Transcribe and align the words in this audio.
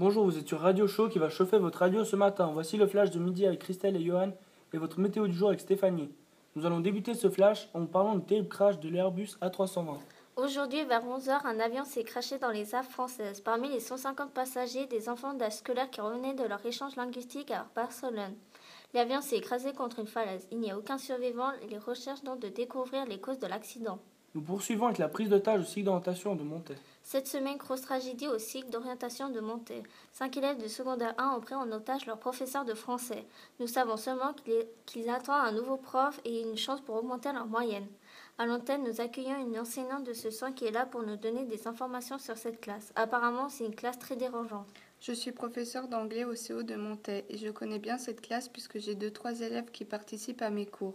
Bonjour, 0.00 0.24
vous 0.24 0.38
êtes 0.38 0.46
sur 0.46 0.60
Radio 0.60 0.86
Show 0.86 1.08
qui 1.08 1.18
va 1.18 1.28
chauffer 1.28 1.58
votre 1.58 1.80
radio 1.80 2.04
ce 2.04 2.14
matin. 2.14 2.52
Voici 2.54 2.76
le 2.76 2.86
flash 2.86 3.10
de 3.10 3.18
midi 3.18 3.44
avec 3.44 3.58
Christelle 3.58 3.96
et 3.96 4.04
Johan 4.04 4.30
et 4.72 4.78
votre 4.78 5.00
météo 5.00 5.26
du 5.26 5.34
jour 5.34 5.48
avec 5.48 5.58
Stéphanie. 5.58 6.08
Nous 6.54 6.64
allons 6.64 6.78
débuter 6.78 7.14
ce 7.14 7.28
flash 7.28 7.68
en 7.74 7.84
parlant 7.84 8.14
du 8.14 8.24
terrible 8.24 8.46
crash 8.46 8.78
de 8.78 8.88
l'Airbus 8.88 9.30
A320. 9.42 9.96
Aujourd'hui, 10.36 10.84
vers 10.84 11.04
11h, 11.04 11.40
un 11.44 11.58
avion 11.58 11.84
s'est 11.84 12.04
crashé 12.04 12.38
dans 12.38 12.52
les 12.52 12.76
Alpes 12.76 12.88
françaises. 12.88 13.40
Parmi 13.40 13.70
les 13.70 13.80
150 13.80 14.30
passagers, 14.30 14.86
des 14.86 15.08
enfants 15.08 15.34
d'âge 15.34 15.54
scolaire 15.54 15.90
qui 15.90 16.00
revenaient 16.00 16.34
de 16.34 16.44
leur 16.44 16.64
échange 16.64 16.94
linguistique 16.94 17.50
à 17.50 17.66
Barcelone. 17.74 18.36
L'avion 18.94 19.20
s'est 19.20 19.38
écrasé 19.38 19.72
contre 19.72 19.98
une 19.98 20.06
falaise. 20.06 20.46
Il 20.52 20.60
n'y 20.60 20.70
a 20.70 20.78
aucun 20.78 20.98
survivant 20.98 21.50
les 21.68 21.78
recherches 21.78 22.22
donc 22.22 22.38
de 22.38 22.48
découvrir 22.48 23.04
les 23.06 23.18
causes 23.18 23.40
de 23.40 23.48
l'accident. 23.48 23.98
Nous 24.38 24.44
poursuivons 24.44 24.86
avec 24.86 24.98
la 24.98 25.08
prise 25.08 25.28
d'otage 25.28 25.62
au 25.62 25.64
cycle 25.64 25.86
d'orientation 25.86 26.36
de 26.36 26.44
Montaigne. 26.44 26.78
Cette 27.02 27.26
semaine, 27.26 27.56
grosse 27.56 27.80
tragédie 27.80 28.28
au 28.28 28.38
cycle 28.38 28.70
d'orientation 28.70 29.30
de 29.30 29.40
Montaigne. 29.40 29.82
Cinq 30.12 30.36
élèves 30.36 30.62
de 30.62 30.68
secondaire 30.68 31.12
1 31.18 31.30
ont 31.30 31.40
pris 31.40 31.56
en 31.56 31.72
otage 31.72 32.06
leur 32.06 32.20
professeur 32.20 32.64
de 32.64 32.72
français. 32.74 33.26
Nous 33.58 33.66
savons 33.66 33.96
seulement 33.96 34.32
qu'ils 34.86 35.10
attendent 35.10 35.44
un 35.44 35.50
nouveau 35.50 35.76
prof 35.76 36.20
et 36.24 36.42
une 36.42 36.56
chance 36.56 36.80
pour 36.82 36.94
augmenter 36.94 37.32
leur 37.32 37.48
moyenne. 37.48 37.88
À 38.38 38.46
l'antenne, 38.46 38.84
nous 38.84 39.00
accueillons 39.00 39.44
une 39.44 39.58
enseignante 39.58 40.04
de 40.04 40.12
ce 40.12 40.30
soin 40.30 40.52
qui 40.52 40.66
est 40.66 40.70
là 40.70 40.86
pour 40.86 41.02
nous 41.02 41.16
donner 41.16 41.44
des 41.44 41.66
informations 41.66 42.20
sur 42.20 42.36
cette 42.36 42.60
classe. 42.60 42.92
Apparemment, 42.94 43.48
c'est 43.48 43.66
une 43.66 43.74
classe 43.74 43.98
très 43.98 44.14
dérangeante. 44.14 44.68
Je 45.00 45.10
suis 45.10 45.32
professeur 45.32 45.88
d'anglais 45.88 46.24
au 46.24 46.34
CO 46.34 46.62
de 46.62 46.76
Montaigne 46.76 47.24
et 47.28 47.38
je 47.38 47.50
connais 47.50 47.80
bien 47.80 47.98
cette 47.98 48.20
classe 48.20 48.48
puisque 48.48 48.78
j'ai 48.78 48.94
deux 48.94 49.10
trois 49.10 49.40
élèves 49.40 49.72
qui 49.72 49.84
participent 49.84 50.42
à 50.42 50.50
mes 50.50 50.66
cours. 50.66 50.94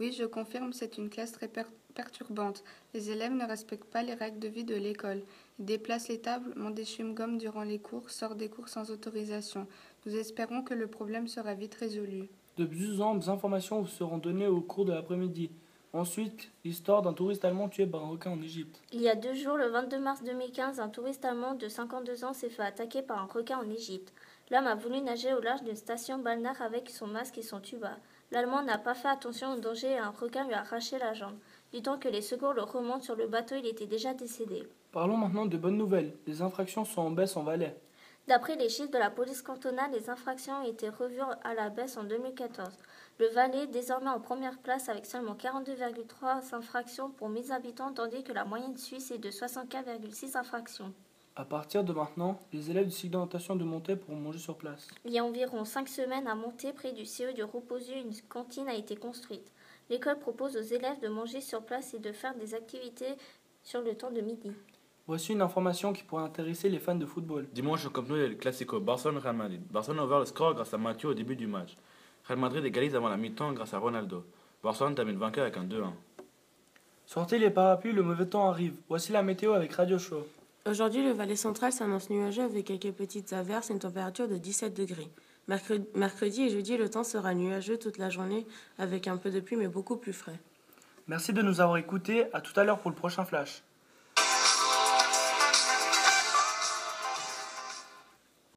Oui, 0.00 0.10
je 0.12 0.24
confirme, 0.24 0.72
c'est 0.72 0.98
une 0.98 1.08
classe 1.08 1.30
très 1.30 1.48
perturbante. 1.94 2.64
Les 2.94 3.10
élèves 3.10 3.32
ne 3.32 3.46
respectent 3.46 3.84
pas 3.90 4.02
les 4.02 4.14
règles 4.14 4.40
de 4.40 4.48
vie 4.48 4.64
de 4.64 4.74
l'école. 4.74 5.22
Ils 5.60 5.64
déplacent 5.64 6.08
les 6.08 6.20
tables, 6.20 6.52
mangent 6.56 6.74
des 6.74 6.84
chewing-gums 6.84 7.38
durant 7.38 7.62
les 7.62 7.78
cours, 7.78 8.10
sortent 8.10 8.36
des 8.36 8.48
cours 8.48 8.68
sans 8.68 8.90
autorisation. 8.90 9.68
Nous 10.04 10.16
espérons 10.16 10.62
que 10.62 10.74
le 10.74 10.88
problème 10.88 11.28
sera 11.28 11.54
vite 11.54 11.76
résolu. 11.76 12.28
De 12.56 12.64
plus 12.64 13.00
amples 13.00 13.30
informations 13.30 13.82
vous 13.82 13.88
seront 13.88 14.18
données 14.18 14.48
au 14.48 14.60
cours 14.60 14.84
de 14.84 14.92
l'après-midi. 14.92 15.50
Ensuite, 15.92 16.50
l'histoire 16.64 17.02
d'un 17.02 17.12
touriste 17.12 17.44
allemand 17.44 17.68
tué 17.68 17.86
par 17.86 18.04
un 18.04 18.08
requin 18.08 18.32
en 18.32 18.42
Égypte. 18.42 18.80
Il 18.92 19.00
y 19.00 19.08
a 19.08 19.14
deux 19.14 19.34
jours, 19.34 19.56
le 19.56 19.68
22 19.68 20.00
mars 20.00 20.24
2015, 20.24 20.80
un 20.80 20.88
touriste 20.88 21.24
allemand 21.24 21.54
de 21.54 21.68
52 21.68 22.24
ans 22.24 22.32
s'est 22.32 22.50
fait 22.50 22.62
attaquer 22.62 23.00
par 23.00 23.22
un 23.22 23.26
requin 23.26 23.58
en 23.58 23.70
Égypte. 23.70 24.12
L'homme 24.50 24.66
a 24.66 24.74
voulu 24.74 25.00
nager 25.00 25.32
au 25.34 25.40
large 25.40 25.62
d'une 25.62 25.76
station 25.76 26.18
balnéaire 26.18 26.60
avec 26.62 26.90
son 26.90 27.06
masque 27.06 27.38
et 27.38 27.42
son 27.42 27.60
tuba. 27.60 27.96
L'Allemand 28.30 28.62
n'a 28.62 28.78
pas 28.78 28.94
fait 28.94 29.08
attention 29.08 29.52
au 29.52 29.60
danger 29.60 29.92
et 29.92 29.98
un 29.98 30.10
requin 30.10 30.44
lui 30.46 30.54
a 30.54 30.60
arraché 30.60 30.98
la 30.98 31.14
jambe. 31.14 31.38
Du 31.72 31.82
temps 31.82 31.98
que 31.98 32.08
les 32.08 32.22
secours 32.22 32.52
le 32.52 32.62
remontent 32.62 33.02
sur 33.02 33.16
le 33.16 33.26
bateau, 33.26 33.54
il 33.56 33.66
était 33.66 33.86
déjà 33.86 34.14
décédé. 34.14 34.68
Parlons 34.92 35.16
maintenant 35.16 35.46
de 35.46 35.56
bonnes 35.56 35.76
nouvelles. 35.76 36.16
Les 36.26 36.42
infractions 36.42 36.84
sont 36.84 37.02
en 37.02 37.10
baisse 37.10 37.36
en 37.36 37.42
Valais. 37.42 37.76
D'après 38.26 38.56
les 38.56 38.70
chiffres 38.70 38.90
de 38.90 38.98
la 38.98 39.10
police 39.10 39.42
cantonale, 39.42 39.90
les 39.92 40.08
infractions 40.08 40.60
ont 40.60 40.66
été 40.66 40.88
revues 40.88 41.20
à 41.42 41.54
la 41.54 41.68
baisse 41.68 41.96
en 41.98 42.04
2014. 42.04 42.72
Le 43.18 43.26
Valais, 43.28 43.66
désormais 43.66 44.08
en 44.08 44.18
première 44.18 44.58
place 44.58 44.88
avec 44.88 45.04
seulement 45.04 45.34
42,3 45.34 46.54
infractions 46.54 47.10
pour 47.10 47.28
1000 47.28 47.52
habitants, 47.52 47.92
tandis 47.92 48.24
que 48.24 48.32
la 48.32 48.46
moyenne 48.46 48.78
suisse 48.78 49.10
est 49.10 49.18
de 49.18 49.30
64,6 49.30 50.38
infractions. 50.38 50.94
À 51.36 51.44
partir 51.44 51.82
de 51.82 51.92
maintenant, 51.92 52.40
les 52.52 52.70
élèves 52.70 52.86
du 52.86 52.92
cycle 52.92 53.14
d'orientation 53.14 53.56
de 53.56 53.64
Montaigne 53.64 53.96
pourront 53.96 54.16
manger 54.16 54.38
sur 54.38 54.56
place. 54.56 54.86
Il 55.04 55.10
y 55.10 55.18
a 55.18 55.24
environ 55.24 55.64
5 55.64 55.88
semaines 55.88 56.28
à 56.28 56.36
Monté, 56.36 56.72
près 56.72 56.92
du 56.92 57.04
CE 57.04 57.34
du 57.34 57.42
Reposu, 57.42 57.90
une 57.92 58.12
cantine 58.28 58.68
a 58.68 58.74
été 58.74 58.94
construite. 58.94 59.50
L'école 59.90 60.20
propose 60.20 60.56
aux 60.56 60.62
élèves 60.62 61.00
de 61.02 61.08
manger 61.08 61.40
sur 61.40 61.62
place 61.62 61.92
et 61.92 61.98
de 61.98 62.12
faire 62.12 62.36
des 62.36 62.54
activités 62.54 63.16
sur 63.64 63.82
le 63.82 63.96
temps 63.96 64.12
de 64.12 64.20
midi. 64.20 64.52
Voici 65.08 65.32
une 65.32 65.42
information 65.42 65.92
qui 65.92 66.04
pourrait 66.04 66.22
intéresser 66.22 66.68
les 66.68 66.78
fans 66.78 66.94
de 66.94 67.04
football. 67.04 67.48
Dimanche 67.52 67.84
au 67.84 67.90
Camp 67.90 68.08
Nou, 68.08 68.14
le 68.14 68.36
Classico 68.36 68.78
Barcelone-Real 68.78 69.34
Madrid. 69.34 69.60
Barcelone 69.72 69.98
a 69.98 70.04
ouvert 70.04 70.20
le 70.20 70.26
score 70.26 70.54
grâce 70.54 70.72
à 70.72 70.78
Mathieu 70.78 71.08
au 71.08 71.14
début 71.14 71.34
du 71.34 71.48
match. 71.48 71.76
Real 72.28 72.38
Madrid 72.38 72.64
égalise 72.64 72.94
avant 72.94 73.08
la 73.08 73.16
mi-temps 73.16 73.52
grâce 73.52 73.74
à 73.74 73.78
Ronaldo. 73.78 74.24
Barcelone 74.62 74.94
termine 74.94 75.18
vainqueur 75.18 75.42
avec 75.42 75.56
un 75.56 75.64
2-1. 75.64 75.90
Sortez 77.06 77.38
les 77.38 77.50
parapluies, 77.50 77.92
le 77.92 78.02
mauvais 78.02 78.26
temps 78.26 78.48
arrive. 78.48 78.76
Voici 78.88 79.10
la 79.10 79.24
météo 79.24 79.52
avec 79.52 79.72
Radio 79.72 79.98
Show. 79.98 80.24
Aujourd'hui, 80.66 81.04
le 81.04 81.10
Valais 81.10 81.36
central 81.36 81.72
s'annonce 81.72 82.08
nuageux 82.08 82.42
avec 82.42 82.64
quelques 82.64 82.90
petites 82.92 83.34
averses 83.34 83.68
et 83.68 83.74
une 83.74 83.78
température 83.78 84.28
de 84.28 84.38
17 84.38 84.74
degrés. 84.74 85.10
Mercredi 85.94 86.44
et 86.44 86.48
jeudi, 86.48 86.78
le 86.78 86.88
temps 86.88 87.04
sera 87.04 87.34
nuageux 87.34 87.76
toute 87.76 87.98
la 87.98 88.08
journée 88.08 88.46
avec 88.78 89.06
un 89.06 89.18
peu 89.18 89.30
de 89.30 89.40
pluie 89.40 89.56
mais 89.56 89.68
beaucoup 89.68 89.96
plus 89.96 90.14
frais. 90.14 90.40
Merci 91.06 91.34
de 91.34 91.42
nous 91.42 91.60
avoir 91.60 91.76
écoutés. 91.76 92.32
À 92.32 92.40
tout 92.40 92.58
à 92.58 92.64
l'heure 92.64 92.78
pour 92.78 92.90
le 92.90 92.96
prochain 92.96 93.26
flash. 93.26 93.62